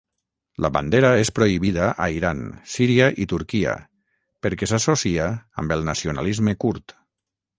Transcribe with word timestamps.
La 0.65 0.69
bandera 0.77 1.09
és 1.23 1.29
prohibida 1.39 1.89
a 2.05 2.07
Iran, 2.13 2.39
Síria 2.77 3.09
i 3.25 3.29
Turquia 3.35 3.75
perquè 4.47 4.71
s'associa 4.73 5.27
amb 5.65 5.75
el 5.77 5.89
nacionalisme 5.91 6.57
kurd. 6.65 6.97